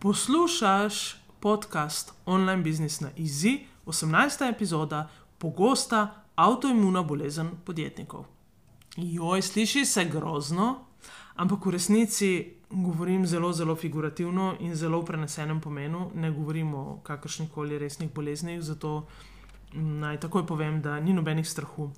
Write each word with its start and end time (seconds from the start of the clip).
Poslušaš 0.00 1.16
podcast 1.40 2.12
Online 2.26 2.62
Business 2.62 3.00
na 3.00 3.08
Easy, 3.16 3.58
18. 3.86 4.50
epizoda, 4.54 5.08
pogosta 5.38 6.22
avtoimuna 6.34 7.02
bolezen 7.02 7.50
podjetnikov. 7.64 8.24
Joj, 8.96 9.42
sliši 9.42 9.84
se 9.84 10.04
grozno, 10.04 10.84
ampak 11.34 11.66
v 11.66 11.70
resnici 11.70 12.54
govorim 12.70 13.26
zelo, 13.26 13.52
zelo 13.52 13.76
figurativno 13.76 14.54
in 14.60 14.74
zelo 14.74 15.00
v 15.00 15.04
prenesenem 15.04 15.60
pomenu. 15.60 16.10
Ne 16.14 16.30
govorim 16.30 16.74
o 16.74 17.00
kakršnih 17.02 17.50
koli 17.50 17.78
resnih 17.78 18.14
boleznih, 18.14 18.62
zato 18.62 19.06
naj 19.72 20.20
takoj 20.20 20.46
povem, 20.46 20.82
da 20.82 21.00
ni 21.00 21.12
nobenih 21.12 21.48
strahu. 21.48 21.90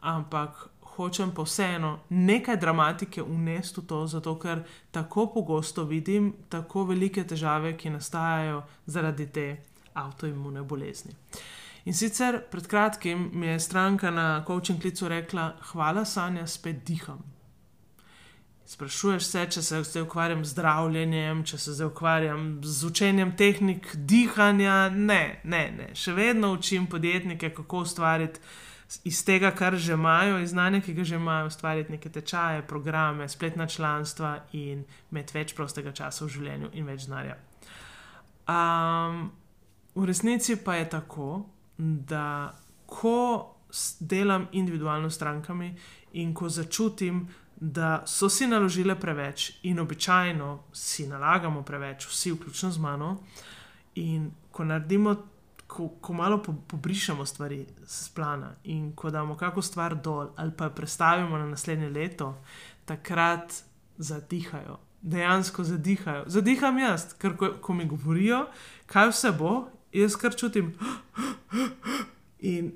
Ampak 0.00 0.68
hočem 0.98 1.30
pa 1.34 1.44
vseeno 1.46 1.92
nekaj 2.10 2.56
dramatike 2.56 3.22
unesti 3.22 3.80
v 3.80 3.86
to, 3.86 4.00
zato 4.06 4.34
ker 4.38 4.64
tako 4.90 5.28
pogosto 5.34 5.84
vidim 5.84 6.32
tako 6.48 6.84
velike 6.90 7.24
težave, 7.24 7.76
ki 7.78 7.94
nastajajo 7.94 8.62
zaradi 8.86 9.26
te 9.32 9.46
avtoimune 9.94 10.62
bolezni. 10.62 11.14
In 11.88 11.94
sicer 11.94 12.42
pred 12.50 12.66
kratkim 12.68 13.30
mi 13.32 13.46
je 13.46 13.60
stranka 13.60 14.10
na 14.10 14.44
coaching 14.46 14.80
klicu 14.80 15.08
rekla: 15.08 15.52
Hvala, 15.72 16.04
Sanja, 16.04 16.46
spet 16.46 16.84
diham. 16.84 17.22
Sprašuješ 18.68 19.24
se, 19.24 19.46
če 19.50 19.62
se 19.62 19.78
zdaj 19.82 20.02
ukvarjam 20.04 20.42
z 20.44 20.52
zdravljenjem, 20.52 21.38
če 21.48 21.58
se 21.58 21.72
zdaj 21.72 21.88
ukvarjam 21.88 22.42
z 22.62 22.84
učenjem 22.84 23.32
tehnik 23.36 23.94
dihanja. 23.96 24.90
Ne, 24.92 25.40
ne, 25.44 25.62
ne. 25.72 25.86
Še 25.96 26.12
vedno 26.12 26.52
učim 26.52 26.84
podjetnike, 26.86 27.48
kako 27.56 27.86
ustvariti 27.86 28.42
iz 29.04 29.24
tega, 29.24 29.50
kar 29.50 29.76
že 29.76 29.92
imajo, 29.92 30.38
iz 30.38 30.50
znanja, 30.50 30.80
ki 30.80 30.94
ga 30.94 31.04
že 31.04 31.16
imajo, 31.16 31.46
ustvariti 31.46 31.92
neke 31.92 32.08
tečaje, 32.08 32.62
programe, 32.66 33.28
spletna 33.28 33.66
članstva 33.66 34.38
in 34.52 34.84
imeti 35.10 35.38
več 35.38 35.54
prostega 35.54 35.92
časa 35.92 36.24
v 36.24 36.28
življenju 36.28 36.70
in 36.72 36.86
več 36.86 37.04
znanja. 37.04 37.36
Um, 38.48 39.28
v 39.94 40.08
resnici 40.08 40.56
pa 40.64 40.78
je 40.80 40.88
tako, 40.88 41.44
da 41.78 42.54
ko 42.86 43.54
delam 44.00 44.48
individualno 44.52 45.10
s 45.10 45.14
strankami 45.14 45.74
in 46.12 46.34
ko 46.34 46.48
začutim, 46.48 47.26
da 47.60 48.02
so 48.06 48.28
si 48.28 48.46
naložile 48.46 48.94
preveč, 49.00 49.50
in 49.62 49.80
običajno 49.80 50.70
si 50.72 51.06
nalagamo 51.06 51.62
preveč, 51.62 52.06
vsi, 52.06 52.32
vključno 52.32 52.70
z 52.70 52.78
mano, 52.78 53.18
in 53.94 54.30
ko 54.50 54.64
naredimo 54.64 55.16
ko, 55.78 55.88
ko 56.00 56.12
malo 56.12 56.42
po, 56.42 56.52
pobrišemo 56.66 57.26
stvari 57.26 57.66
z 57.86 58.08
plana 58.08 58.54
in 58.64 58.92
ko 58.92 59.10
damo 59.10 59.36
kako 59.36 59.62
stvar 59.62 59.94
dol 59.94 60.32
ali 60.36 60.50
pa 60.56 60.70
prestavimo 60.70 61.38
na 61.38 61.46
naslednje 61.46 61.88
leto, 61.88 62.34
takrat 62.84 63.62
zadihajo. 63.98 64.78
Dejansko 65.02 65.64
zadihajo. 65.64 66.24
Zadiham 66.26 66.78
jaz, 66.78 67.12
ker 67.18 67.36
ko, 67.36 67.52
ko 67.62 67.74
mi 67.74 67.86
govorijo, 67.86 68.46
kaj 68.86 69.12
vse 69.12 69.30
bo, 69.38 69.68
jaz 69.92 70.16
kar 70.18 70.34
čutim. 70.34 70.74
In 72.50 72.72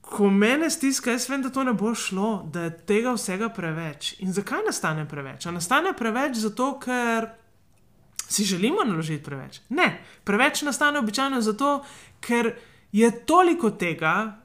ko 0.00 0.30
me 0.30 0.70
stiska, 0.70 1.10
jaz 1.16 1.30
vem, 1.30 1.42
da 1.42 1.48
to 1.48 1.64
ne 1.64 1.72
bo 1.72 1.94
šlo, 1.94 2.42
da 2.52 2.68
je 2.68 2.76
tega 2.92 3.16
vsega 3.16 3.48
preveč. 3.48 4.14
In 4.20 4.32
zakaj 4.32 4.66
nastane 4.66 5.08
preveč? 5.08 5.46
A 5.46 5.52
nastane 5.52 5.96
preveč 5.96 6.36
zato, 6.36 6.74
ker 6.80 7.32
si 8.28 8.44
želimo 8.44 8.84
naložiti 8.84 9.24
preveč. 9.24 9.60
Ne, 9.68 10.04
preveč 10.24 10.62
nastane 10.62 10.98
običajno 10.98 11.40
zato, 11.40 11.84
ker 12.20 12.52
je 12.92 13.10
toliko 13.24 13.70
tega, 13.70 14.38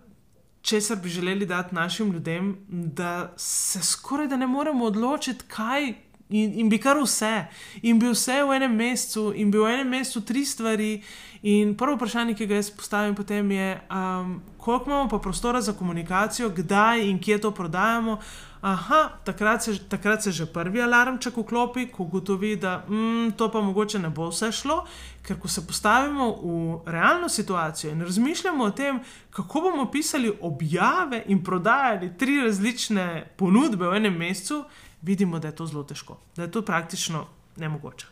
česar 0.61 0.97
bi 0.97 1.09
želeli 1.09 1.45
dati 1.45 1.75
našim 1.75 2.11
ljudem, 2.11 2.57
da 2.67 3.33
se 3.37 3.81
skoraj 3.83 4.27
da 4.27 4.37
ne 4.37 4.47
moremo 4.47 4.85
odločiti, 4.85 5.45
kaj. 5.47 5.93
In, 6.33 6.55
in 6.63 6.69
bi 6.69 6.79
kar 6.81 6.97
vse, 6.97 7.45
in 7.85 7.99
bi 8.01 8.09
vse 8.09 8.39
v 8.41 8.55
enem 8.57 8.73
mesecu, 8.73 9.29
in 9.37 9.51
bi 9.53 9.61
v 9.61 9.69
enem 9.69 9.93
mesecu 9.93 10.23
tri 10.25 10.45
stvari. 10.45 10.95
In 11.43 11.75
prvo 11.77 11.97
vprašanje, 11.97 12.33
ki 12.39 12.47
ga 12.47 12.57
jaz 12.57 12.71
postavim, 12.71 13.13
potem 13.15 13.51
je, 13.51 13.67
um, 13.91 14.37
koliko 14.57 14.89
imamo 14.89 15.09
pa 15.11 15.19
prostora 15.19 15.61
za 15.61 15.73
komunikacijo, 15.75 16.49
kdaj 16.49 17.03
in 17.09 17.19
kje 17.19 17.41
to 17.41 17.51
prodajamo. 17.51 18.17
Aha, 18.63 19.09
takrat 19.23 19.63
se, 19.63 19.73
takrat 19.89 20.23
se 20.23 20.31
že 20.31 20.45
prvi 20.45 20.81
alarmček 20.81 21.35
vklopi, 21.37 21.89
ko 21.91 22.03
ugotovi, 22.03 22.55
da 22.55 22.85
mm, 22.87 23.33
to 23.35 23.49
pa 23.51 23.61
mogoče 23.61 23.99
ne 23.99 24.09
bo 24.09 24.29
vse 24.31 24.51
šlo, 24.55 24.85
ker 25.21 25.35
ko 25.39 25.51
se 25.51 25.65
postavimo 25.67 26.29
v 26.31 26.91
realno 26.91 27.29
situacijo 27.29 27.91
in 27.91 28.01
razmišljamo 28.01 28.63
o 28.63 28.71
tem, 28.71 29.01
kako 29.29 29.61
bomo 29.61 29.91
pisali 29.91 30.31
objave 30.41 31.23
in 31.27 31.43
prodajali 31.43 32.13
tri 32.17 32.39
različne 32.41 33.35
ponudbe 33.35 33.87
v 33.87 33.99
enem 33.99 34.15
mesecu, 34.17 34.63
vidimo, 35.03 35.39
da 35.39 35.51
je 35.51 35.55
to 35.55 35.67
zelo 35.67 35.83
težko, 35.83 36.17
da 36.35 36.47
je 36.47 36.51
to 36.51 36.61
praktično 36.65 37.27
nemogoče. 37.57 38.07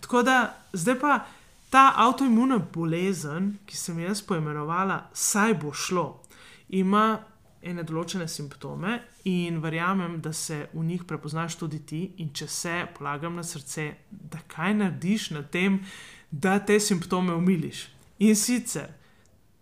Tako 0.00 0.22
da 0.22 0.54
zdaj 0.72 0.98
pa 1.00 1.18
ta 1.70 1.92
avtoimuna 1.96 2.58
bolezen, 2.58 3.54
ki 3.66 3.76
sem 3.76 3.98
jaz 3.98 4.22
poimenovala, 4.22 5.08
saj 5.12 5.54
bo 5.62 5.72
šlo, 5.72 6.20
ima 6.68 7.18
ene 7.64 7.82
določene 7.82 8.28
simptome 8.28 8.98
in 9.24 9.60
verjamem, 9.64 10.18
da 10.20 10.32
se 10.32 10.66
v 10.74 10.84
njih 10.84 11.04
prepoznaš 11.08 11.56
tudi 11.56 11.80
ti. 11.86 12.02
In 12.20 12.32
če 12.36 12.48
se 12.48 12.74
polagam 12.98 13.38
na 13.40 13.42
srce, 13.42 13.88
da 14.10 14.42
kaj 14.48 14.74
narediš 14.80 15.30
na 15.34 15.42
tem, 15.42 15.80
da 16.30 16.58
te 16.60 16.76
simptome 16.80 17.34
umiliš. 17.34 17.86
In 18.18 18.36
sicer, 18.36 18.92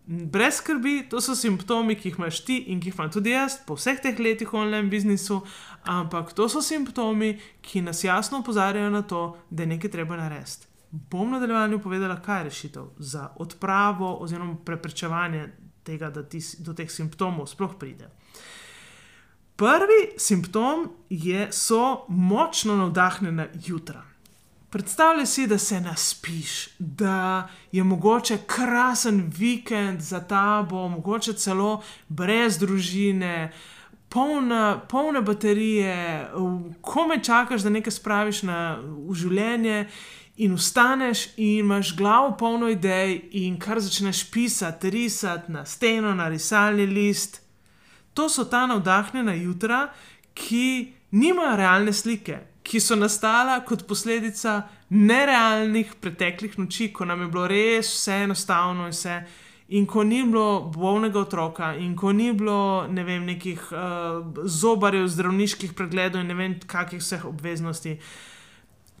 brez 0.07 0.55
skrbi, 0.59 1.07
to 1.09 1.21
so 1.21 1.35
simptomi, 1.35 1.95
ki 1.95 2.09
jih 2.09 2.19
imaš 2.19 2.41
ti 2.45 2.57
in 2.71 2.81
ki 2.81 2.91
jih 2.91 2.99
imam 2.99 3.11
tudi 3.11 3.31
jaz 3.31 3.57
po 3.67 3.77
vseh 3.79 4.01
teh 4.03 4.19
letih 4.19 4.51
v 4.51 4.59
online 4.59 4.91
biznisu, 4.91 5.41
ampak 5.83 6.33
to 6.33 6.49
so 6.49 6.61
simptomi, 6.61 7.37
ki 7.61 7.81
nas 7.81 8.03
jasno 8.03 8.43
opozarjajo 8.43 8.89
na 8.89 9.01
to, 9.01 9.37
da 9.49 9.63
je 9.63 9.73
nekaj 9.75 9.91
treba 9.91 10.17
narediti. 10.19 10.67
Bom 10.91 11.27
v 11.27 11.37
nadaljevanju 11.37 11.79
povedala, 11.81 12.19
kaj 12.21 12.39
je 12.39 12.43
rešitev 12.43 12.89
za 12.99 13.29
odpravo 13.41 14.17
oziroma 14.21 14.57
preprečevanje 14.65 15.47
tega, 15.83 16.09
da 16.09 16.23
ti 16.23 16.41
do 16.59 16.73
teh 16.73 16.91
simptomov 16.91 17.47
sploh 17.47 17.73
pride. 17.79 18.11
Prvi 19.55 20.17
simptom 20.17 20.89
je, 21.09 21.47
so 21.51 22.05
močno 22.09 22.75
navdahnjena 22.77 23.47
jutra. 23.65 24.12
Predstavljaj 24.73 25.25
si, 25.25 25.47
da 25.47 25.57
se 25.57 25.81
naspiš, 25.81 26.67
da 26.79 27.47
je 27.71 27.83
mogoče 27.83 28.37
krasen 28.45 29.31
vikend 29.37 30.01
za 30.01 30.19
tabo, 30.19 30.87
mogoče 30.89 31.33
celo 31.33 31.83
brez 32.07 32.57
družine, 32.57 33.51
polna, 34.09 34.81
polne 34.89 35.21
baterije, 35.21 36.27
ko 36.81 37.05
me 37.07 37.23
čakaš, 37.23 37.61
da 37.61 37.69
nekaj 37.69 37.93
spraviš 37.93 38.41
na, 38.49 38.79
v 38.81 39.13
življenje 39.13 39.75
in 40.41 40.55
vstaneš 40.57 41.27
in 41.37 41.59
imaš 41.59 41.91
glavo 41.95 42.31
polno 42.39 42.71
idej, 42.73 43.19
in 43.31 43.59
kar 43.61 43.77
začneš 43.77 44.23
pisati, 44.31 44.89
risati 44.89 45.51
na 45.51 45.65
steno, 45.65 46.15
na 46.15 46.31
risalni 46.33 46.89
list. 46.89 47.43
To 48.13 48.25
so 48.29 48.49
ta 48.49 48.65
navdahnjena 48.65 49.37
jutra, 49.37 49.83
ki 50.33 50.93
nimajo 51.11 51.57
realne 51.61 51.93
slike, 51.93 52.39
ki 52.73 52.81
so 52.81 52.97
nastala 52.97 53.59
kot 53.61 53.85
posledica 53.85 54.63
nerealnih 54.89 55.93
preteklih 56.01 56.57
noči, 56.57 56.89
ko 56.89 57.05
nam 57.05 57.21
je 57.21 57.29
bilo 57.29 57.45
res 57.47 57.93
vse 57.93 58.23
enostavno 58.25 58.89
in 58.89 58.95
vse. 58.95 59.21
In 59.77 59.85
ko 59.89 60.03
ni 60.03 60.23
bilo 60.25 60.71
bolnega 60.73 61.21
otroka, 61.21 61.71
in 61.77 61.93
ko 61.95 62.11
ni 62.11 62.31
bilo 62.33 62.87
ne 62.89 63.05
vem, 63.05 63.23
nekih 63.29 63.69
uh, 63.71 64.43
zobarjev, 64.45 65.07
zdravniških 65.13 65.77
pregledov 65.77 66.25
in 66.25 66.33
ne 66.33 66.37
vem, 66.37 66.57
kakih 66.67 67.01
vseh 67.01 67.23
obveznosti, 67.29 67.95
uh, 67.95 68.33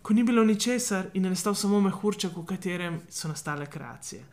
ko 0.03 0.13
ni 0.13 0.23
bilo 0.23 0.43
ničesar 0.43 1.05
in 1.13 1.23
je 1.23 1.29
nastal 1.29 1.55
samo 1.55 1.79
mehurček, 1.81 2.35
v 2.35 2.45
katerem 2.45 2.99
so 3.09 3.27
nastale 3.27 3.65
kreacije. 3.65 4.23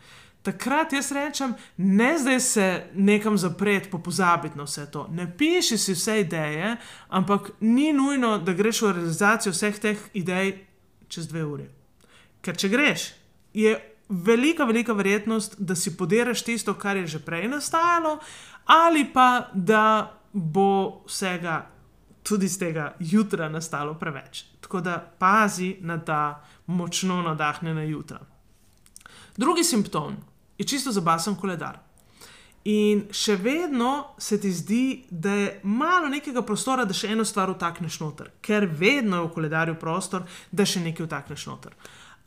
Takrat 0.42 0.92
jaz 0.92 1.12
rečem, 1.12 1.54
ne 1.76 2.14
zdaj 2.18 2.40
se 2.40 2.66
nekam 2.94 3.38
zapreti, 3.38 3.90
pa 3.90 3.98
pozabiti 3.98 4.58
na 4.58 4.64
vse 4.64 4.86
to. 4.90 5.06
Ne 5.12 5.26
piši 5.38 5.78
si 5.78 5.92
vse 5.92 6.20
ideje, 6.20 6.76
ampak 7.08 7.50
ni 7.60 7.92
nujno, 7.92 8.38
da 8.38 8.52
greš 8.52 8.82
v 8.82 8.92
realizacijo 8.92 9.52
vseh 9.52 9.78
teh 9.78 9.98
idej 10.14 10.54
čez 11.08 11.28
dve 11.28 11.44
uri. 11.44 11.66
Ker 12.40 12.56
če 12.56 12.70
greš, 12.72 13.04
je 13.52 13.74
velika, 14.08 14.64
velika 14.64 14.96
verjetnost, 14.96 15.58
da 15.58 15.76
si 15.76 15.96
podiraš 15.96 16.42
tisto, 16.42 16.74
kar 16.74 16.96
je 16.96 17.06
že 17.06 17.20
prej 17.20 17.48
nastajalo, 17.48 18.18
ali 18.64 19.04
pa 19.12 19.50
da 19.54 20.16
bo 20.32 21.02
vsega 21.04 21.66
tudi 22.22 22.48
z 22.48 22.58
tega 22.58 22.94
jutra 22.98 23.48
nastalo 23.48 23.94
preveč. 23.94 24.44
Tako 24.60 24.80
da 24.80 24.96
pazi 25.18 25.76
na 25.80 25.98
ta 25.98 26.40
močno 26.66 27.22
nadahnjena 27.22 27.82
jutra. 27.82 28.20
Drugi 29.36 29.64
simptom 29.64 30.16
je 30.60 30.66
čisto 30.68 30.92
zabasen 30.92 31.38
koledar. 31.40 31.78
In 32.68 33.06
še 33.16 33.38
vedno 33.40 34.12
se 34.20 34.36
ti 34.40 34.50
zdi, 34.52 35.06
da 35.08 35.32
je 35.32 35.60
malo 35.64 36.10
nekega 36.12 36.42
prostora, 36.44 36.84
da 36.84 36.92
še 36.92 37.14
eno 37.14 37.24
stvar 37.24 37.48
vtakneš 37.54 37.96
noter, 38.02 38.34
ker 38.44 38.66
vedno 38.68 39.16
je 39.16 39.28
v 39.28 39.32
koledarju 39.38 39.78
prostor, 39.80 40.26
da 40.52 40.66
še 40.68 40.82
nekaj 40.84 41.06
vtakneš 41.06 41.46
noter. 41.48 41.72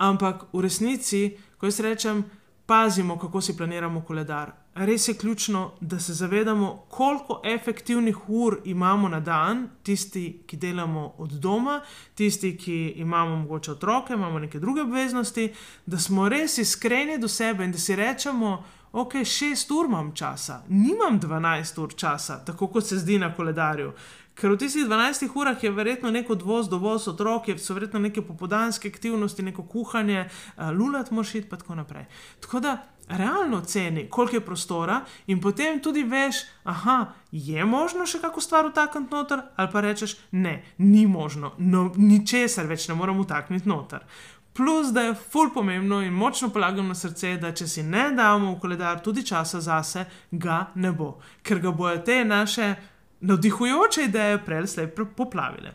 Ampak 0.02 0.48
v 0.50 0.64
resnici, 0.66 1.22
ko 1.62 1.70
jaz 1.70 1.78
rečem, 1.86 2.24
pazimo, 2.66 3.20
kako 3.22 3.42
si 3.46 3.54
planiramo 3.58 4.02
koledar. 4.02 4.56
Res 4.76 5.08
je 5.08 5.14
ključno, 5.14 5.72
da 5.82 6.00
se 6.00 6.14
zavedamo, 6.14 6.86
koliko 6.90 7.42
efektivnih 7.46 8.30
ur 8.30 8.58
imamo 8.66 9.10
na 9.10 9.20
dan, 9.20 9.70
tisti, 9.84 10.44
ki 10.48 10.58
delamo 10.58 11.14
od 11.18 11.32
doma, 11.32 11.82
tisti, 12.16 12.58
ki 12.58 12.94
imamo 12.96 13.36
mogoče 13.36 13.72
otroke, 13.72 14.14
imamo 14.14 14.40
neke 14.40 14.60
druge 14.60 14.82
obveznosti, 14.82 15.54
da 15.86 16.00
smo 16.00 16.30
res 16.30 16.58
iskreni 16.58 17.18
do 17.18 17.28
sebe 17.28 17.66
in 17.66 17.72
da 17.72 17.78
si 17.78 17.96
rečemo, 17.96 18.64
ok, 18.92 19.14
šest 19.26 19.72
ur 19.72 19.86
imam 19.86 20.12
časa, 20.16 20.64
nimam 20.70 21.20
dvanajst 21.20 21.78
ur 21.78 21.94
časa, 21.96 22.46
tako 22.46 22.68
kot 22.68 22.88
se 22.88 22.98
zdi 22.98 23.20
na 23.20 23.34
koledarju. 23.36 23.94
Ker 24.34 24.50
v 24.50 24.58
tistih 24.58 24.88
12 24.90 25.30
urah 25.38 25.64
je 25.64 25.72
verjetno 25.72 26.12
neko 26.12 26.34
odvoz, 26.34 26.70
dovoz 26.70 27.08
otrok, 27.08 27.52
so 27.58 27.74
verjetno 27.74 28.00
neke 28.00 28.22
popodanske 28.22 28.90
aktivnosti, 28.90 29.44
neko 29.44 29.64
kuhanje, 29.64 30.30
lulat 30.58 31.12
moraš 31.12 31.36
iti 31.36 31.48
in 31.52 31.58
tako 31.58 31.76
naprej. 31.76 32.06
Tako 32.42 32.60
da 32.60 32.78
realno 33.08 33.62
ceni, 33.62 34.08
koliko 34.10 34.36
je 34.36 34.46
prostora, 34.46 35.02
in 35.28 35.42
potem 35.42 35.80
tudi 35.82 36.04
veš, 36.04 36.36
aha, 36.64 37.14
je 37.32 37.66
možno 37.66 38.06
še 38.06 38.22
kako 38.22 38.42
stvar 38.42 38.70
vtakniti 38.72 39.14
noter, 39.14 39.42
ali 39.56 39.72
pa 39.72 39.82
rečeš, 39.82 40.16
ne, 40.32 40.64
ni 40.78 41.08
možno, 41.08 41.54
no, 41.58 41.92
ničesar 41.96 42.66
več 42.68 42.88
ne 42.88 42.96
morem 42.96 43.20
vtakniti 43.22 43.70
noter. 43.70 44.08
Plus, 44.54 44.92
da 44.94 45.02
je 45.02 45.16
ful 45.16 45.50
pomembno 45.54 46.02
in 46.02 46.14
močno 46.14 46.50
polagam 46.54 46.88
na 46.88 46.96
srce, 46.96 47.38
da 47.42 47.50
če 47.58 47.68
si 47.68 47.84
ne 47.84 48.12
damo 48.14 48.52
v 48.52 48.60
koledar 48.62 49.00
tudi 49.02 49.24
časa 49.26 49.62
zase, 49.62 50.06
ga 50.32 50.68
ne 50.76 50.92
bo, 50.94 51.16
ker 51.42 51.60
ga 51.60 51.72
bojo 51.74 51.98
te 52.06 52.20
naše 52.26 52.76
navdihujoče 53.24 54.04
ideje 54.04 54.68
slej 54.68 54.88
poplavile. 55.16 55.72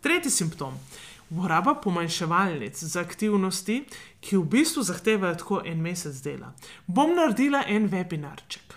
Tretji 0.00 0.30
simptom. 0.30 0.74
Uporaba 1.30 1.74
pomanjševalnic 1.74 2.82
za 2.82 3.00
aktivnosti, 3.00 3.84
ki 4.20 4.36
v 4.36 4.44
bistvu 4.44 4.82
zahtevajo 4.82 5.34
tako 5.34 5.60
en 5.64 5.80
mesec 5.80 6.22
dela. 6.24 6.52
Bom 6.86 7.14
naredila 7.14 7.62
en 7.68 7.88
webinarček. 7.88 8.74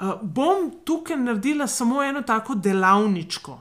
Uh, 0.00 0.14
bom 0.22 0.70
tukaj 0.84 1.16
naredila 1.16 1.66
samo 1.66 2.02
eno 2.02 2.22
tako 2.22 2.54
delavničko. 2.54 3.58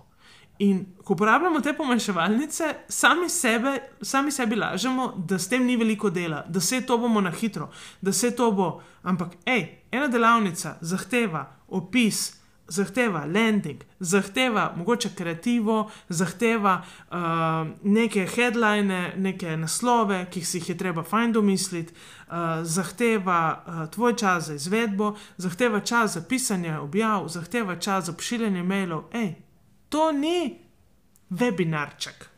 In 0.59 0.85
ko 1.03 1.13
uporabljamo 1.13 1.61
te 1.61 1.73
pomanjševalnice, 1.73 2.73
sami, 2.89 3.29
sebe, 3.29 3.77
sami 4.01 4.31
sebi 4.31 4.55
lažemo, 4.55 5.13
da 5.27 5.39
s 5.39 5.49
tem 5.49 5.65
ni 5.65 5.77
veliko 5.77 6.09
dela, 6.09 6.43
da 6.47 6.59
se 6.59 6.81
to 6.81 6.97
bomo 6.97 7.21
na 7.21 7.31
hitro, 7.31 7.69
da 8.01 8.13
se 8.13 8.31
to 8.35 8.51
bo. 8.51 8.81
Ampak, 9.03 9.35
hej, 9.45 9.67
ena 9.91 10.07
delavnica 10.07 10.77
zahteva 10.81 11.45
opis, 11.67 12.38
zahteva 12.69 13.25
landing, 13.25 13.83
zahteva 13.99 14.73
mogoče 14.77 15.09
kreativo, 15.15 15.89
zahteva 16.09 16.81
uh, 16.81 17.17
neke 17.83 18.27
headline, 18.35 19.13
neke 19.17 19.57
naslove, 19.57 20.25
ki 20.31 20.43
si 20.45 20.57
jih 20.57 20.69
je 20.69 20.77
treba 20.77 21.03
fajn 21.03 21.33
domisliti, 21.33 21.93
uh, 21.93 22.33
zahteva 22.63 23.41
uh, 23.65 23.89
tvoj 23.91 24.15
čas 24.15 24.47
za 24.47 24.53
izvedbo, 24.53 25.15
zahteva 25.37 25.79
čas 25.79 26.13
za 26.13 26.21
pisanje 26.21 26.77
objav, 26.77 27.27
zahteva 27.27 27.75
čas 27.75 28.05
za 28.05 28.13
pošiljanje 28.13 28.63
mailov. 28.63 29.03
Ej, 29.13 29.33
to 29.89 30.11
ni 30.11 30.59
webinarček. 31.29 32.29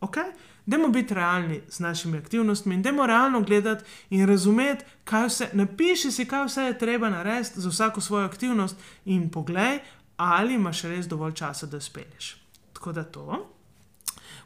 Okay? 0.00 0.32
Dajmo 0.66 0.88
biti 0.88 1.14
realni 1.14 1.60
z 1.68 1.80
našimi 1.80 2.18
aktivnostmi 2.18 2.74
in 2.74 2.82
dajmo 2.82 3.06
realno 3.06 3.40
gledati 3.40 3.84
in 4.10 4.26
razumeti, 4.28 4.84
kaj 5.04 5.26
vse, 5.26 5.48
napiši 5.52 6.10
si, 6.10 6.24
kaj 6.24 6.44
vse 6.46 6.62
je 6.62 6.78
treba 6.78 7.10
narediti 7.10 7.60
za 7.60 7.68
vsako 7.68 8.00
svojo 8.00 8.26
aktivnost 8.26 8.76
in 9.04 9.30
poglej, 9.30 9.78
ali 10.16 10.54
imaš 10.54 10.82
res 10.82 11.08
dovolj 11.08 11.32
časa, 11.32 11.66
da 11.66 11.80
speleš. 11.80 12.36
Tako 12.72 12.92
da 12.92 13.04
to. 13.04 13.48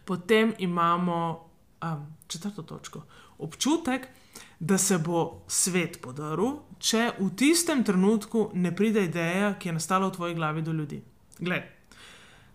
Potem 0.05 0.55
imamo 0.59 1.49
um, 1.83 2.17
četrto 2.27 2.62
točko. 2.62 3.03
Občutek, 3.39 4.09
da 4.61 4.79
se 4.79 4.99
bo 4.99 5.43
svet 5.49 6.01
podaril, 6.03 6.61
če 6.79 7.11
v 7.19 7.31
tistem 7.37 7.85
trenutku 7.85 8.51
ne 8.55 8.73
pride 8.77 9.05
ideja, 9.05 9.55
ki 9.59 9.69
je 9.69 9.73
nastala 9.73 10.09
v 10.09 10.17
tvoji 10.17 10.35
glavi 10.35 10.62
do 10.62 10.73
ljudi. 10.73 11.03
Glej, 11.39 11.62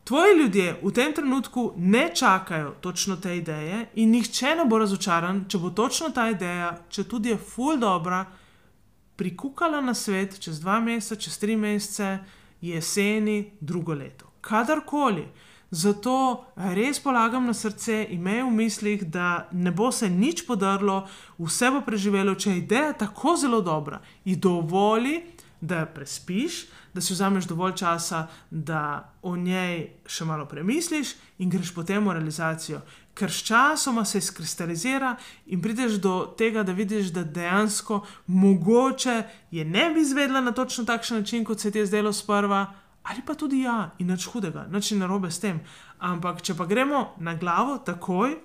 Tvoji 0.04 0.38
ljudje 0.40 0.80
v 0.84 0.92
tem 0.92 1.14
trenutku 1.14 1.74
ne 1.78 2.10
čakajo 2.16 2.72
točno 2.82 3.16
te 3.16 3.38
ideje, 3.38 3.86
in 3.96 4.10
nihče 4.12 4.56
ne 4.56 4.66
bo 4.66 4.80
razočaran, 4.82 5.46
če 5.48 5.58
bo 5.58 5.70
točno 5.70 6.10
ta 6.10 6.30
ideja, 6.30 6.72
če 6.90 7.04
tudi 7.04 7.30
je 7.30 7.38
full 7.38 7.78
dobra, 7.78 8.26
prikukala 9.16 9.82
na 9.82 9.94
svet 9.94 10.40
čez 10.42 10.60
dva 10.60 10.80
meseca, 10.82 11.16
čez 11.22 11.38
tri 11.38 11.56
mesece, 11.56 12.18
jeseni, 12.62 13.52
drugo 13.62 13.94
leto. 13.94 14.32
Kadarkoli. 14.42 15.28
Zato 15.72 16.46
res 16.76 17.00
polagam 17.00 17.46
na 17.48 17.54
srce, 17.54 18.02
imej 18.12 18.42
v 18.44 18.52
mislih, 18.52 19.04
da 19.08 19.48
ne 19.52 19.72
bo 19.72 19.92
se 19.92 20.10
nič 20.10 20.44
podarilo, 20.48 21.06
vse 21.40 21.70
bo 21.72 21.80
preživelo, 21.86 22.36
če 22.36 22.50
je 22.50 22.58
ideja 22.58 22.94
tako 23.06 23.38
zelo 23.40 23.62
dobra 23.62 24.02
in 24.26 24.40
dovoli, 24.40 25.22
da 25.62 25.80
jo 25.80 25.86
prespiš, 25.96 26.66
da 26.94 27.02
si 27.02 27.14
vzameš 27.14 27.46
dovolj 27.46 27.76
časa, 27.76 28.28
da 28.50 29.14
o 29.22 29.36
njej 29.38 29.90
še 30.06 30.26
malo 30.26 30.46
premisliš 30.46 31.14
in 31.38 31.50
greš 31.50 31.74
potem 31.76 32.08
v 32.08 32.18
realizacijo. 32.18 32.82
Ker 33.14 33.32
s 33.32 33.44
časom 33.46 34.00
se 34.06 34.18
izkristalizira 34.18 35.16
in 35.46 35.62
prideš 35.62 36.00
do 36.02 36.34
tega, 36.38 36.64
da 36.64 36.74
vidiš, 36.74 37.12
da 37.14 37.24
dejansko 37.24 38.02
mogoče 38.28 39.24
je 39.52 39.66
ne 39.66 39.90
bi 39.94 40.02
izvedla 40.02 40.42
na 40.42 40.52
točno 40.52 40.86
takšen 40.86 41.18
način, 41.18 41.46
kot 41.46 41.60
se 41.60 41.72
ti 41.72 41.80
je 41.80 41.86
zdelo 41.86 42.14
sprva, 42.14 42.66
ali 43.04 43.22
pa 43.26 43.34
tudi 43.34 43.62
ja, 43.62 43.92
in 44.00 44.08
nič 44.08 44.26
hudega, 44.34 44.66
nič 44.72 44.92
ni 44.92 45.00
narobe 45.00 45.32
s 45.32 45.40
tem. 45.40 45.60
Ampak 46.00 46.42
če 46.42 46.56
pa 46.58 46.66
gremo 46.66 47.14
na 47.18 47.36
glavo 47.36 47.78
takoj. 47.78 48.40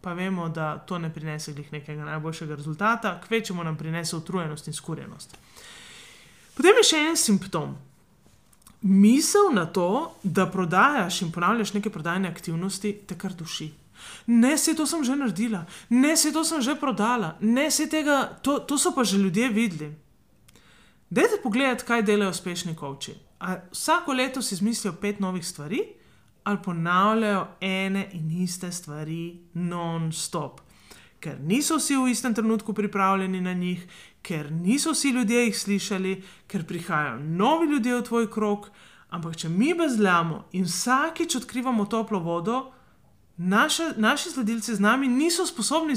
Pa 0.00 0.12
vemo, 0.14 0.48
da 0.48 0.76
to 0.78 0.98
ne 1.02 1.08
prinese 1.10 1.50
nekega 1.72 2.04
najboljšega 2.04 2.54
rezultata, 2.54 3.16
kvečemu 3.26 3.64
nam 3.64 3.76
prinese 3.76 4.16
utrujenost 4.16 4.68
in 4.68 4.74
skurjenost. 4.74 5.34
Potem 6.56 6.78
je 6.80 6.88
še 6.88 7.02
en 7.10 7.18
simptom. 7.20 7.74
Misel 8.80 9.50
na 9.52 9.66
to, 9.66 10.16
da 10.22 10.46
prodajaš 10.48 11.20
in 11.26 11.32
ponavljaš 11.32 11.74
neke 11.74 11.90
prodajne 11.92 12.30
aktivnosti, 12.32 12.92
te 13.06 13.16
kar 13.18 13.34
duši. 13.36 13.68
Ne, 14.26 14.54
se 14.58 14.74
to 14.76 14.86
sem 14.86 15.04
že 15.04 15.16
naredila, 15.16 15.64
ne, 15.90 16.16
se 16.16 16.32
to 16.32 16.44
sem 16.44 16.62
že 16.62 16.76
prodala, 16.80 17.34
ne, 17.40 17.70
se 17.70 17.88
tega, 17.90 18.38
to, 18.42 18.58
to 18.58 18.78
so 18.78 18.92
pa 18.94 19.04
že 19.04 19.18
ljudje 19.18 19.48
videli. 19.48 19.94
Dajte 21.10 21.40
pogledati, 21.42 21.84
kaj 21.84 22.02
delajo 22.02 22.30
uspešni 22.30 22.74
koči. 22.76 23.14
Vsako 23.72 24.12
leto 24.12 24.42
si 24.42 24.54
izmislijo 24.54 24.96
pet 25.00 25.20
novih 25.20 25.46
stvari 25.46 25.80
ali 26.46 26.62
ponavljajo 26.62 27.46
ene 27.60 28.08
in 28.12 28.30
iste 28.42 28.72
stvari 28.72 29.40
non-stop 29.54 30.65
ker 31.26 31.40
niso 31.42 31.80
vsi 31.80 31.96
v 31.98 32.12
istem 32.14 32.34
trenutku 32.34 32.72
pripravljeni 32.72 33.40
na 33.40 33.52
njih, 33.52 33.82
ker 34.22 34.52
niso 34.52 34.92
vsi 34.94 35.10
ljudje 35.10 35.46
jih 35.46 35.58
slišali, 35.58 36.12
ker 36.46 36.62
prihajajo 36.66 37.18
novi 37.18 37.66
ljudje 37.72 37.96
v 37.96 38.04
tvoj 38.06 38.30
krog. 38.30 38.70
Ampak, 39.10 39.36
če 39.36 39.48
mi 39.50 39.72
bezljamo 39.74 40.44
in 40.54 40.66
vsakič 40.66 41.34
odkrivamo 41.40 41.86
toplo 41.90 42.20
vodo, 42.22 42.60
naše, 43.36 43.88
naši 43.96 44.30
sledilci 44.30 44.74
z 44.74 44.80
nami 44.80 45.08
niso 45.08 45.46
sposobni 45.46 45.94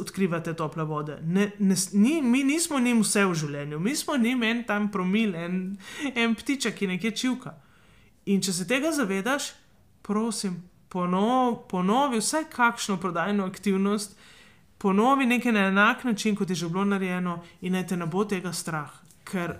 odkrivati 0.00 0.54
tople 0.56 0.84
vode. 0.84 1.18
Ne, 1.22 1.50
ne, 1.58 1.76
ni, 1.92 2.22
mi 2.22 2.44
nismo 2.44 2.80
njim 2.80 3.04
vse 3.04 3.24
v 3.24 3.36
življenju, 3.36 3.80
mi 3.80 3.96
smo 3.96 4.16
njim 4.16 4.42
en 4.42 4.64
tam 4.64 4.88
promil, 4.90 5.34
en, 5.36 5.60
en 6.14 6.34
ptiček, 6.34 6.76
ki 6.80 6.90
nekje 6.94 7.10
čivka. 7.10 7.54
In 8.26 8.40
če 8.40 8.52
se 8.52 8.68
tega 8.68 8.92
zavedaš, 8.96 9.52
prosim, 10.02 10.60
ponovi, 10.88 11.56
ponovi 11.68 12.20
vsaj 12.20 12.48
kakšno 12.52 12.96
prodajno 13.00 13.46
aktivnost 13.46 14.16
ponovi 14.80 15.26
nekaj 15.26 15.52
na 15.52 15.66
enak 15.68 16.04
način, 16.04 16.36
kot 16.36 16.50
je 16.50 16.56
že 16.56 16.68
bilo 16.68 16.84
narejeno, 16.84 17.42
in 17.60 17.72
naj 17.72 17.86
te 17.86 17.96
ne 17.96 18.06
bo 18.06 18.24
tega 18.24 18.52
strah. 18.52 18.90
Ker 19.24 19.58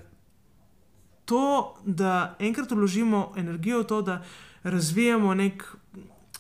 to, 1.25 1.77
da 1.85 2.37
enkrat 2.39 2.73
vložimo 2.73 3.33
energijo 3.37 3.83
v 3.83 3.87
to, 3.87 4.03
da 4.03 4.23
razvijamo 4.63 5.35
nek 5.35 5.65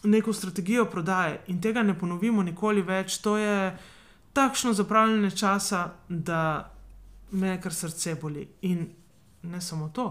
neko 0.02 0.32
strategijo 0.32 0.84
prodaje 0.84 1.40
in 1.46 1.60
tega 1.60 1.82
ne 1.82 1.98
ponovimo 1.98 2.42
nikoli 2.42 2.82
več, 2.82 3.18
to 3.20 3.36
je 3.36 3.76
takšno 4.32 4.72
zapravljanje 4.72 5.30
časa, 5.30 5.90
da 6.08 6.72
me 7.30 7.60
kar 7.60 7.74
srce 7.74 8.14
boli. 8.22 8.48
In 8.62 8.86
ne 9.42 9.60
samo 9.60 9.88
to, 9.88 10.08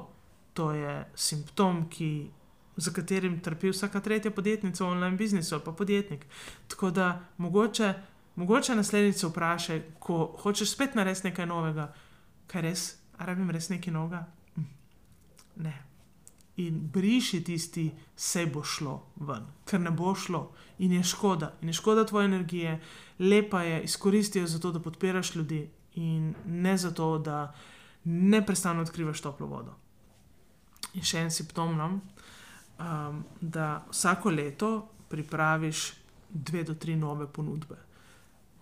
to 0.54 0.72
je 0.72 1.06
simptom, 1.16 1.88
ki, 1.90 2.30
za 2.78 2.94
katerim 2.94 3.40
trpi 3.44 3.74
vsaka 3.74 4.00
tretja 4.00 4.32
podjetnica 4.32 4.84
v 4.84 4.88
online 4.88 5.18
biznisu 5.18 5.56
ali 5.56 5.66
pa 5.66 5.72
podjetnik. 5.72 6.26
Tako 6.68 6.92
da 6.92 7.20
mogoče, 7.38 7.94
mogoče 8.40 8.76
naslednjič 8.76 9.24
vprašaj, 9.28 9.82
ko 10.00 10.24
hočeš 10.42 10.72
spet 10.72 10.96
narediti 10.96 11.28
nekaj 11.28 11.48
novega, 11.50 11.90
kaj 12.48 12.62
res, 12.62 12.88
ali 13.18 13.28
rabim 13.34 13.52
res 13.52 13.70
nekaj 13.70 13.94
novega. 13.94 14.24
Hm. 14.56 14.68
Ne. 15.66 15.76
In 16.60 16.80
briši 16.94 17.44
tisti, 17.44 17.90
se 18.16 18.46
bo 18.52 18.64
šlo 18.64 18.98
ven, 19.28 19.46
ker 19.66 19.80
ne 19.80 19.92
bo 19.96 20.16
šlo 20.16 20.50
in 20.84 20.92
je 20.98 21.04
škoda, 21.04 21.54
in 21.62 21.72
je 21.72 21.74
škoda 21.74 22.06
tvoje 22.08 22.28
energije, 22.28 22.80
lepa 23.20 23.62
je, 23.64 23.84
izkoristi 23.84 24.40
jo 24.40 24.48
za 24.48 24.60
to, 24.60 24.72
da 24.72 24.80
podpiraš 24.84 25.36
ljudi 25.36 25.62
in 25.96 26.34
ne 26.46 26.78
zato, 26.78 27.18
da 27.18 27.54
neprestano 28.04 28.82
odkrivaš 28.82 29.22
toplo 29.22 29.48
vodo. 29.48 29.76
In 30.94 31.04
še 31.04 31.24
en 31.24 31.32
simptom 31.32 31.76
nam, 31.78 32.00
um, 32.80 33.24
da 33.42 33.86
vsako 33.92 34.32
leto 34.32 34.72
pripraviš 35.10 35.94
dve 36.30 36.64
do 36.64 36.76
tri 36.76 36.96
nove 36.96 37.28
ponudbe. 37.28 37.89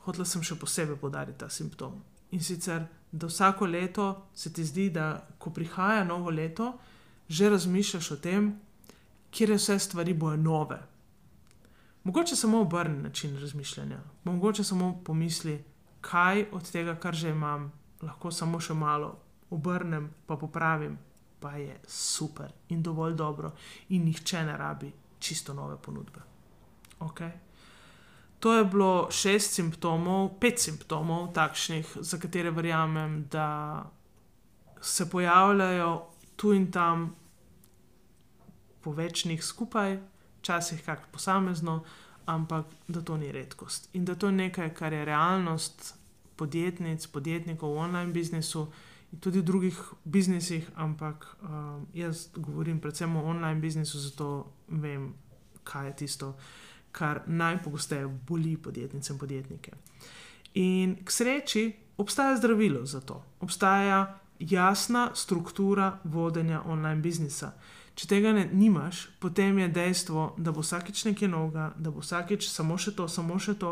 Hotela 0.07 0.25
sem 0.25 0.43
še 0.43 0.55
posebej 0.55 0.95
podariti 1.01 1.41
ta 1.43 1.49
simptom. 1.51 1.99
In 2.31 2.43
sicer, 2.43 2.85
da 3.11 3.27
vsako 3.27 3.67
leto 3.67 4.05
se 4.33 4.53
ti 4.53 4.63
zdi, 4.63 4.89
da 4.89 5.27
ko 5.37 5.51
prihaja 5.51 6.05
novo 6.07 6.31
leto, 6.31 6.73
že 7.27 7.49
razmišljaš 7.49 8.11
o 8.11 8.17
tem, 8.23 8.53
kje 9.31 9.55
vse 9.55 9.79
stvari 9.79 10.13
bojo 10.13 10.37
nove. 10.39 10.79
Mogoče 12.07 12.35
samo 12.35 12.61
obrni 12.61 13.01
način 13.03 13.35
razmišljanja, 13.39 13.99
mogoče 14.23 14.63
samo 14.63 15.01
pomisli, 15.03 15.63
kaj 16.01 16.45
od 16.51 16.71
tega, 16.71 16.95
kar 16.95 17.15
že 17.15 17.29
imam, 17.29 17.71
lahko 18.01 18.31
samo 18.31 18.59
še 18.63 18.73
malo 18.73 19.09
obrnem, 19.49 20.07
pa 20.25 20.37
popravim, 20.39 20.95
pa 21.39 21.51
je 21.59 21.75
super 21.87 22.51
in 22.69 22.83
dovolj 22.83 23.13
dobro, 23.13 23.51
in 23.89 24.05
nihče 24.05 24.45
ne 24.45 24.57
rabi 24.57 24.91
čisto 25.19 25.53
nove 25.53 25.75
ponudbe. 25.81 26.23
Okay? 26.99 27.31
To 28.39 28.53
je 28.53 28.65
bilo 28.65 29.07
šest 29.11 29.53
simptomov, 29.57 30.37
pet 30.39 30.59
simptomov, 30.59 31.31
takšnih, 31.33 31.97
za 32.01 32.19
katere 32.21 32.51
verjamem, 32.51 33.25
da 33.31 33.83
se 34.81 35.09
pojavljajo 35.09 36.07
tu 36.35 36.53
in 36.53 36.71
tam, 36.71 37.15
po 38.81 38.91
večnih 38.91 39.43
skupaj, 39.43 39.97
včasih 40.39 40.83
kak 40.85 41.07
posamezno, 41.11 41.83
ampak 42.25 42.65
da 42.87 43.01
to 43.01 43.17
ni 43.17 43.31
redkost. 43.31 43.89
In 43.93 44.05
da 44.05 44.15
to 44.15 44.27
je 44.27 44.31
nekaj, 44.31 44.73
kar 44.73 44.93
je 44.93 45.05
realnost 45.05 45.95
podjetnic, 46.35 47.07
podjetnikov 47.07 47.73
v 47.73 47.77
online 47.77 48.13
biznisu 48.13 48.67
in 49.11 49.19
tudi 49.19 49.39
v 49.39 49.43
drugih 49.43 49.79
biznisih, 50.05 50.69
ampak 50.75 51.25
um, 51.41 51.87
jaz 51.93 52.27
govorim 52.35 52.79
predvsem 52.79 53.15
o 53.15 53.23
online 53.23 53.59
biznisu, 53.61 53.99
zato 53.99 54.53
vem, 54.67 55.13
kaj 55.63 55.87
je 55.87 55.95
tisto, 55.95 56.35
kar 56.97 57.21
najpogosteje 57.27 58.07
boli 58.27 58.55
podjetnice 58.57 59.13
in 59.13 59.19
podjetnike. 59.19 59.71
In 60.57 60.95
k 61.05 61.11
sreči 61.11 61.65
obstaja 61.97 62.37
zdravilo 62.37 62.85
za 62.85 63.01
to, 63.01 63.23
obstaja 63.39 64.19
jasna 64.39 65.09
struktura 65.13 65.99
vodenja 66.03 66.61
online 66.65 67.01
biznisa. 67.01 67.51
Če 67.97 68.05
tega 68.05 68.29
ne, 68.29 68.43
nimaš, 68.53 69.07
potem 69.17 69.57
je 69.57 69.67
dejstvo, 69.73 70.23
da 70.37 70.51
bo 70.53 70.61
vsakeč 70.61 70.99
nekaj 71.07 71.31
novega, 71.33 71.71
da 71.81 71.89
bo 71.89 72.03
vsakeč 72.03 72.45
samo 72.45 72.75
še 72.77 72.93
to, 72.93 73.07
samo 73.09 73.39
še 73.41 73.55
to, 73.57 73.71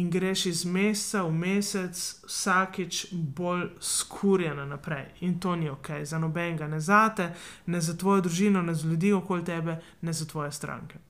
in 0.00 0.08
greš 0.12 0.46
iz 0.48 0.62
meseca 0.64 1.26
v 1.26 1.34
mesec, 1.36 2.00
vsakeč 2.24 3.02
bolj 3.12 3.66
skurjena 3.80 4.64
naprej. 4.68 5.10
In 5.28 5.36
to 5.36 5.52
ni 5.56 5.68
ok, 5.68 6.00
za 6.08 6.20
nobenega, 6.20 6.68
ne 6.68 6.80
za 6.80 7.02
te, 7.12 7.28
ne 7.66 7.80
za 7.84 7.96
tvojo 7.96 8.24
družino, 8.24 8.64
ne 8.64 8.72
za 8.72 8.88
ljudi 8.88 9.12
okoli 9.12 9.44
tebe, 9.44 9.76
ne 10.00 10.16
za 10.16 10.24
tvoje 10.24 10.52
stranke. 10.52 11.07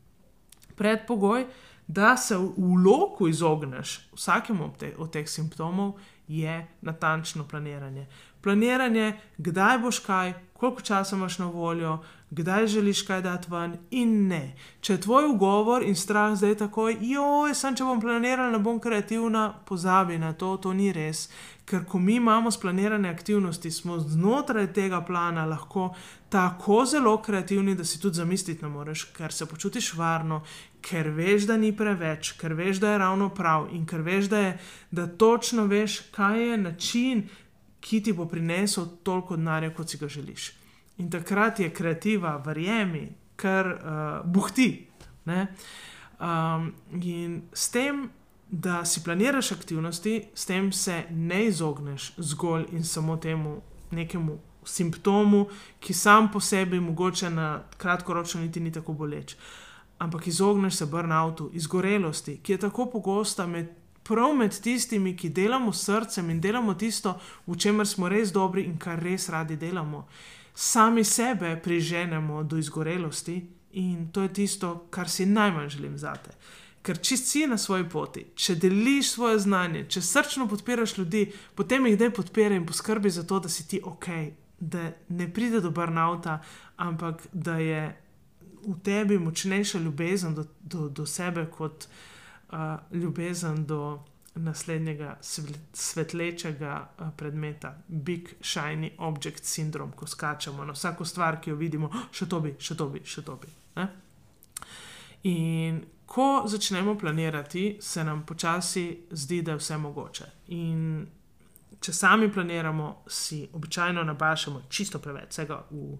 Predpogoj, 0.78 1.46
da 1.86 2.16
se 2.16 2.36
v 2.36 2.52
loku 2.84 3.28
izogneš 3.28 4.10
vsakemu 4.12 4.64
od, 4.64 4.76
te, 4.76 4.92
od 4.98 5.12
teh 5.12 5.28
simptomov, 5.28 5.98
je 6.28 6.66
natančno 6.80 7.48
planiranje. 7.48 8.06
Planiranje, 8.40 9.12
kdaj 9.38 9.78
boš 9.78 9.98
kaj, 9.98 10.34
koliko 10.52 10.80
časa 10.80 11.16
imaš 11.16 11.38
na 11.38 11.46
voljo, 11.46 11.98
kdaj 12.30 12.66
želiš 12.66 13.02
kaj 13.02 13.22
dati 13.22 13.50
ven, 13.50 13.76
in 13.90 14.28
ne. 14.28 14.54
Če 14.80 14.92
je 14.92 15.00
tvoj 15.00 15.30
ugovor 15.32 15.82
in 15.82 15.96
strah 15.96 16.34
zdaj 16.36 16.58
tako, 16.62 16.88
joj, 16.88 17.54
sem 17.54 17.76
če 17.76 17.86
bom 17.88 18.00
planiral, 18.00 18.52
ne 18.52 18.58
bom 18.58 18.80
kreativna, 18.80 19.48
pozabi 19.66 20.18
na 20.18 20.32
to, 20.32 20.56
to 20.56 20.72
ni 20.72 20.92
res. 20.92 21.28
Ker 21.68 21.84
ko 21.84 21.98
mi 21.98 22.16
imamo 22.16 22.50
splanirane 22.50 23.08
aktivnosti, 23.08 23.70
smo 23.70 23.98
znotraj 24.00 24.72
tega 24.72 25.00
plana 25.04 25.44
lahko 25.46 25.90
tako 26.28 26.84
zelo 26.86 27.16
kreativni, 27.22 27.74
da 27.74 27.84
si 27.84 28.00
tudi 28.00 28.20
zamisliti 28.20 28.64
ne 28.64 28.68
moreš, 28.72 29.04
ker 29.16 29.32
se 29.32 29.46
počutiš 29.46 29.94
varno, 29.96 30.42
ker 30.84 31.10
veš, 31.16 31.48
da 31.48 31.56
ni 31.56 31.72
preveč, 31.76 32.34
ker 32.40 32.54
veš, 32.56 32.80
da 32.80 32.92
je 32.92 33.02
ravno 33.04 33.28
prav 33.34 33.68
in 33.72 33.86
ker 33.88 34.04
veš, 34.04 34.28
da, 34.28 34.38
je, 34.38 34.56
da 34.90 35.06
točno 35.06 35.64
veš, 35.68 36.00
kaj 36.12 36.50
je 36.50 36.56
način, 36.56 37.28
ki 37.80 38.02
ti 38.02 38.12
bo 38.12 38.26
prinesel 38.28 38.86
toliko 39.02 39.36
denarja, 39.36 39.72
kot 39.74 39.90
si 39.90 39.98
ga 39.98 40.08
želiš. 40.08 40.57
In 40.98 41.10
takrat 41.10 41.60
je 41.60 41.70
kreativa, 41.70 42.36
verjemi, 42.46 43.08
kar 43.36 43.66
uh, 43.66 44.32
buhti. 44.32 44.88
Um, 45.28 46.72
in 47.02 47.42
s 47.52 47.70
tem, 47.70 48.08
da 48.48 48.84
si 48.84 49.04
planiraš 49.04 49.52
aktivnosti, 49.52 50.22
s 50.34 50.46
tem 50.46 50.72
se 50.72 51.04
ne 51.10 51.44
izogneš 51.46 52.12
zgolj 52.16 52.64
in 52.72 52.84
samo 52.84 53.16
temu 53.16 53.60
nekemu 53.90 54.38
simptomu, 54.64 55.46
ki 55.80 55.94
sam 55.94 56.32
po 56.32 56.40
sebi, 56.40 56.80
mogoče 56.80 57.30
na 57.30 57.62
kratkoročno, 57.76 58.40
niti 58.40 58.60
ni 58.60 58.72
tako 58.72 58.92
boleč. 58.92 59.36
Ampak 59.98 60.26
izogneš 60.26 60.74
se 60.74 60.86
burnoutu, 60.86 61.50
izgorelosti, 61.52 62.40
ki 62.42 62.52
je 62.52 62.58
tako 62.58 62.90
pogosta 62.90 63.46
med. 63.46 63.74
Prav 64.08 64.32
med 64.32 64.54
tistimi, 64.64 65.10
ki 65.16 65.28
delamo 65.28 65.68
srcem 65.72 66.30
in 66.30 66.38
delamo 66.40 66.72
tisto, 66.74 67.18
v 67.46 67.56
čemer 67.60 67.84
smo 67.86 68.08
res 68.08 68.30
dobri 68.32 68.62
in 68.64 68.78
kar 68.80 68.96
res 69.04 69.28
radi 69.28 69.56
delamo 69.60 70.06
sami 70.58 71.04
sebe 71.04 71.60
priženemo 71.62 72.42
do 72.42 72.56
izgorelosti 72.58 73.46
in 73.72 74.08
to 74.12 74.22
je 74.22 74.32
tisto, 74.32 74.86
kar 74.90 75.10
si 75.10 75.26
najmanj 75.26 75.68
želim 75.68 75.98
zate. 75.98 76.30
Ker 76.82 76.98
če 76.98 77.16
si 77.16 77.44
na 77.46 77.58
svoji 77.58 77.84
poti, 77.88 78.24
če 78.34 78.56
deliš 78.58 79.12
svoje 79.12 79.38
znanje, 79.38 79.84
če 79.88 80.02
srčno 80.02 80.48
podpiraš 80.50 80.96
ljudi, 80.98 81.28
potem 81.54 81.86
jih 81.86 81.98
dej 81.98 82.10
podpira 82.10 82.58
in 82.58 82.66
poskrbi 82.66 83.10
za 83.10 83.22
to, 83.22 83.38
da 83.44 83.48
si 83.48 83.68
ti 83.68 83.78
ok, 83.84 84.08
da 84.58 84.90
ne 85.08 85.28
pride 85.32 85.60
do 85.62 85.70
burnouta, 85.70 86.40
ampak 86.76 87.28
da 87.32 87.54
je 87.62 87.82
v 88.66 88.74
tebi 88.82 89.18
močnejša 89.18 89.78
ljubezen 89.78 90.34
do, 90.34 90.46
do, 90.60 90.88
do 90.88 91.06
sebe 91.06 91.46
kot 91.46 91.86
uh, 91.86 92.80
ljubezen 92.90 93.62
do 93.66 94.00
naslednjega 94.34 95.16
svetlečega 95.72 96.88
eh, 96.98 97.10
predmeta, 97.16 97.74
big 97.88 98.34
shiny 98.40 98.90
object 98.98 99.44
syndrome, 99.44 99.92
ko 99.96 100.06
skačemo 100.06 100.64
na 100.64 100.72
vsako 100.72 101.04
stvar, 101.04 101.40
ki 101.40 101.50
jo 101.50 101.56
vidimo, 101.56 101.90
oh, 101.94 102.08
še 102.12 102.28
to 102.28 102.40
bi, 102.40 102.54
še 102.58 102.76
to 102.76 102.88
bi, 102.88 103.02
še 103.04 103.22
to 103.22 103.36
bi. 103.36 103.52
Ne? 103.76 103.88
In 105.22 105.82
ko 106.06 106.42
začnemo 106.46 106.94
planirati, 106.98 107.78
se 107.80 108.04
nam 108.04 108.24
počasi 108.26 109.06
zdi, 109.10 109.42
da 109.42 109.52
je 109.52 109.58
vse 109.60 109.76
mogoče. 109.76 110.30
In 110.56 111.06
če 111.80 111.92
sami 111.92 112.30
planiramo, 112.32 113.02
si 113.06 113.48
običajno 113.52 114.04
nabašamo 114.04 114.62
čisto 114.68 114.98
preveč 114.98 115.30
vsega 115.30 115.60
v 115.70 115.98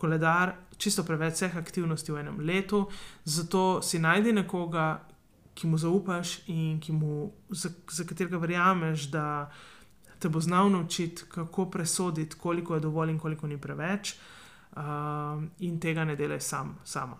koledar, 0.00 0.54
čisto 0.78 1.04
preveč 1.04 1.34
vseh 1.34 1.56
aktivnosti 1.56 2.12
v 2.12 2.22
enem 2.22 2.40
letu, 2.40 2.86
zato 3.24 3.82
si 3.82 4.00
najdi 4.00 4.32
nekoga, 4.32 4.86
ki 5.60 5.66
mu 5.66 5.78
zaupaš 5.78 6.48
in 6.48 6.80
mu, 6.88 7.32
za, 7.48 7.68
za 7.90 8.04
katerega 8.04 8.38
verjameš, 8.38 9.10
da 9.10 9.50
te 10.18 10.28
bo 10.28 10.40
znal 10.40 10.70
naučiti, 10.70 11.22
kako 11.28 11.70
presoditi, 11.70 12.36
koliko 12.36 12.74
je 12.74 12.80
dovolj 12.80 13.10
in 13.10 13.18
koliko 13.18 13.46
ni 13.46 13.58
preveč, 13.60 14.14
uh, 14.72 14.80
in 15.58 15.80
tega 15.80 16.04
ne 16.04 16.16
delaj 16.16 16.40
sam, 16.40 16.78
sama. 16.84 17.16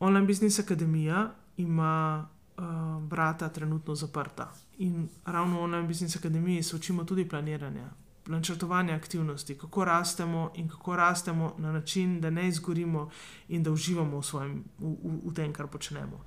Online 0.00 0.26
Business 0.26 0.60
Academy 0.60 1.28
ima 1.56 2.28
uh, 2.56 2.64
vrata 3.10 3.48
trenutno 3.48 3.94
zaprta 3.94 4.52
in 4.78 5.08
ravno 5.24 5.60
v 5.60 5.62
Online 5.62 5.88
Business 5.88 6.16
Academy 6.16 6.62
se 6.62 6.76
učimo 6.76 7.04
tudi 7.04 7.28
planiranja. 7.28 7.90
Načrtovanje 8.26 8.92
aktivnosti, 8.92 9.58
kako 9.58 9.84
rastemo 9.84 10.50
in 10.54 10.68
kako 10.68 10.96
rastemo 10.96 11.54
na 11.58 11.72
način, 11.72 12.20
da 12.20 12.30
ne 12.30 12.48
izgorimo 12.48 13.10
in 13.48 13.62
da 13.62 13.70
uživamo 13.70 14.18
v, 14.18 14.22
svojim, 14.22 14.64
v, 14.78 14.96
v, 15.02 15.20
v 15.24 15.34
tem, 15.34 15.52
kar 15.52 15.66
počnemo. 15.66 16.16
Uh, 16.16 16.22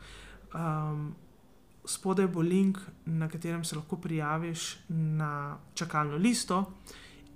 spodaj 1.86 2.28
bo 2.28 2.42
link, 2.42 2.78
na 3.06 3.30
katerem 3.30 3.64
se 3.64 3.76
lahko 3.76 3.98
prijaviš 3.98 4.78
na 4.90 5.58
čakalno 5.74 6.18
listo. 6.18 6.66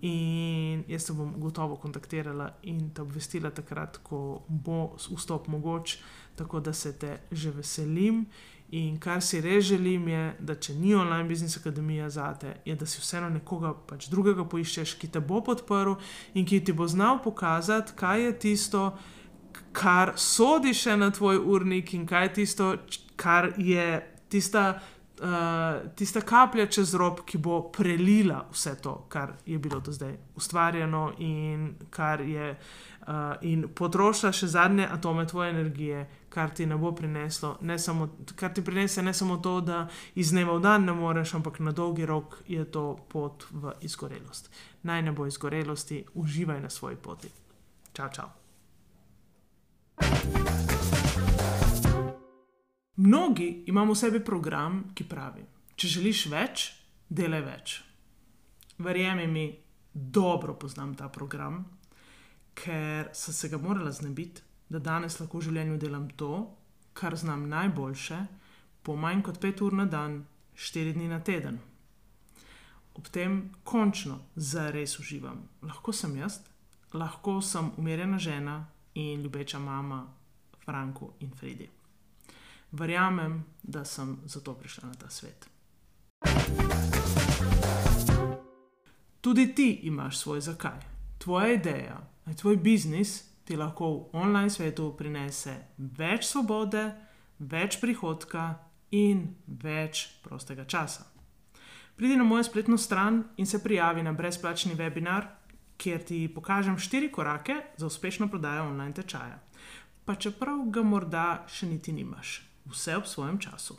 In 0.01 0.83
jaz 0.87 1.05
te 1.07 1.13
bom 1.13 1.31
gotovo 1.39 1.77
kontaktirala 1.81 2.49
in 2.63 2.89
te 2.93 3.01
obvestila 3.01 3.49
takrat, 3.49 3.97
ko 4.03 4.43
bo 4.47 4.95
vstop 4.99 5.47
mogoč, 5.47 5.97
tako 6.35 6.59
da 6.59 6.73
se 6.73 6.93
te 6.99 7.17
že 7.31 7.51
veselim. 7.51 8.25
In 8.71 8.97
kar 8.99 9.21
si 9.21 9.39
res 9.41 9.63
želim, 9.65 10.07
je, 10.07 10.35
da 10.39 10.55
če 10.55 10.73
ni 10.75 10.95
online 10.95 11.29
business 11.29 11.57
akademija 11.57 12.09
za 12.09 12.33
te, 12.33 12.55
je, 12.65 12.75
da 12.75 12.85
si 12.85 12.99
vseeno 13.01 13.29
nekoga 13.29 13.71
pač 13.87 14.09
drugega 14.09 14.43
poiščeš, 14.49 14.95
ki 14.99 15.07
te 15.13 15.21
bo 15.21 15.39
podprl 15.45 15.93
in 16.33 16.45
ki 16.49 16.63
ti 16.65 16.73
bo 16.73 16.87
znal 16.89 17.21
pokazati, 17.23 17.93
kaj 17.95 18.25
je 18.25 18.33
tisto, 18.39 18.81
kar 18.89 19.13
sodi 20.15 20.73
še 20.73 20.97
na 20.97 21.11
tvoj 21.11 21.39
urnik 21.39 21.93
in 21.93 22.05
kaj 22.05 22.23
je 22.23 22.33
tisto, 22.33 22.73
kar 23.15 23.53
je 23.57 24.01
tista 24.29 24.79
uh, 25.21 25.95
tista 25.95 26.21
kaplja 26.21 26.67
čez 26.67 26.93
rob, 26.95 27.21
ki 27.25 27.37
bo 27.37 27.61
prelila 27.71 28.45
vse 28.51 28.75
to, 28.81 29.05
kar 29.09 29.33
je 29.45 29.57
bilo 29.59 29.79
do 29.79 29.91
zdaj 29.91 30.15
ustvarjeno 30.35 31.13
in 31.19 31.75
kar 31.89 32.21
je. 32.21 32.55
Uh, 33.05 33.35
in 33.45 33.67
potrošila 33.69 34.31
še 34.33 34.47
zadnje 34.49 34.87
atome 34.89 35.27
tvoje 35.29 35.51
energije, 35.53 35.99
kar 36.33 36.49
ti 36.49 36.65
ne 36.65 36.73
bo 36.75 36.89
prineslo, 36.91 37.51
ne 37.61 37.75
samo, 37.79 38.07
kar 38.35 38.49
ti 38.49 38.63
prinese 38.65 39.03
ne 39.05 39.13
samo 39.13 39.37
to, 39.37 39.59
da 39.61 39.83
iz 40.15 40.31
dneva 40.33 40.55
v 40.57 40.63
dan 40.63 40.87
ne 40.89 40.95
moreš, 40.97 41.35
ampak 41.37 41.59
na 41.61 41.71
dolgi 41.71 42.05
rok 42.09 42.39
je 42.49 42.65
to 42.65 42.95
pot 43.11 43.45
v 43.51 43.75
izgorelost. 43.85 44.49
Naj 44.89 45.03
ne 45.05 45.13
bo 45.13 45.27
izgorelosti, 45.29 46.01
uživaj 46.15 46.63
na 46.65 46.73
svoji 46.73 46.97
poti. 46.97 47.29
Čau, 47.93 48.09
čau. 48.09 48.44
Mnogi 52.97 53.63
imamo 53.67 53.93
v 53.93 53.97
sebi 53.97 54.19
program, 54.23 54.83
ki 54.95 55.03
pravi: 55.03 55.43
Če 55.75 55.87
želiš 55.87 56.25
več, 56.31 56.65
delaj 57.09 57.41
več. 57.43 57.73
Verjemi 58.77 59.27
mi, 59.27 59.45
dobro 59.93 60.55
poznam 60.59 60.95
ta 60.95 61.09
program, 61.09 61.59
ker 62.53 63.09
sem 63.13 63.33
se 63.33 63.49
ga 63.49 63.57
morala 63.57 63.91
znebiti, 63.91 64.41
da 64.69 64.79
danes 64.79 65.19
lahko 65.19 65.39
v 65.39 65.47
življenju 65.49 65.77
delam 65.77 66.07
to, 66.17 66.31
kar 66.93 67.15
znam 67.15 67.49
najboljše, 67.51 68.19
po 68.81 68.95
manj 68.95 69.21
kot 69.27 69.39
pet 69.43 69.61
ur 69.61 69.75
na 69.75 69.85
dan, 69.85 70.23
štiri 70.55 70.93
dni 70.95 71.09
na 71.11 71.19
teden. 71.19 71.59
Ob 72.95 73.07
tem 73.11 73.51
končno 73.63 74.21
zares 74.35 74.95
uživam. 74.99 75.43
Lahko 75.61 75.91
sem 75.91 76.15
jaz, 76.15 76.39
lahko 76.93 77.41
sem 77.41 77.73
umirjena 77.77 78.19
žena 78.19 78.61
in 78.95 79.21
ljubeča 79.21 79.59
mama 79.59 80.07
Franku 80.65 81.11
in 81.19 81.31
Fredi 81.35 81.69
verjamem, 82.77 83.45
da 83.63 83.85
sem 83.85 84.17
zato 84.25 84.53
prišla 84.53 84.89
na 84.89 84.93
ta 84.93 85.09
svet. 85.09 85.49
Tudi 89.21 89.55
ti 89.55 89.79
imaš 89.83 90.17
svoj 90.17 90.41
zakaj. 90.41 90.79
Tvoja 91.17 91.53
ideja, 91.53 92.07
tvoj 92.37 92.57
biznis 92.57 93.23
ti 93.45 93.55
lahko 93.55 93.89
v 93.89 94.05
online 94.13 94.49
svetu 94.49 94.93
prinese 94.97 95.55
več 95.77 96.25
svobode, 96.25 96.91
več 97.39 97.79
prihodka 97.81 98.53
in 98.91 99.27
več 99.47 100.07
prostega 100.23 100.65
časa. 100.65 101.05
Pridi 101.95 102.17
na 102.17 102.23
mojo 102.23 102.43
spletno 102.43 102.77
stran 102.77 103.23
in 103.37 103.45
se 103.45 103.63
prijavi 103.63 104.03
na 104.03 104.13
brezplačni 104.13 104.75
webinar, 104.75 105.25
kjer 105.77 106.03
ti 106.03 106.33
pokažem 106.35 106.77
štiri 106.77 107.11
korake 107.11 107.55
za 107.77 107.85
uspešno 107.85 108.27
prodajo 108.27 108.69
online 108.69 108.93
tečaja. 108.93 109.39
Pa 110.05 110.15
čeprav 110.15 110.69
ga 110.69 110.83
morda 110.83 111.45
še 111.47 111.67
niti 111.67 111.91
nimaš 111.91 112.41
vse 112.65 112.97
ob 112.97 113.05
svojem 113.05 113.39
času. 113.39 113.77